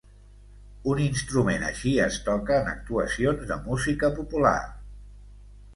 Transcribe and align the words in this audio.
Un 0.93 1.01
instrument 1.03 1.65
així 1.67 1.93
es 2.07 2.17
toca 2.31 2.59
en 2.63 2.73
actuacions 2.73 3.47
de 3.53 3.61
música 3.69 4.13
popular. 4.21 4.59